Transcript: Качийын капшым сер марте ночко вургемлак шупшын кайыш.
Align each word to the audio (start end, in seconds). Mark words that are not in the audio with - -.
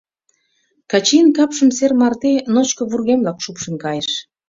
Качийын 0.91 1.29
капшым 1.37 1.69
сер 1.77 1.91
марте 1.99 2.33
ночко 2.53 2.83
вургемлак 2.89 3.37
шупшын 3.43 3.75
кайыш. 3.83 4.09